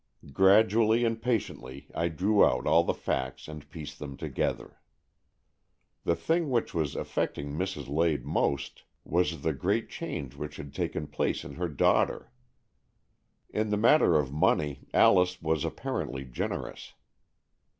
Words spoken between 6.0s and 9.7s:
The thing which was affecting Mrs. Lade most was the 144 AN EXCHANGE OF SOULS